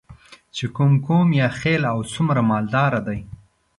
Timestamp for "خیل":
1.59-1.83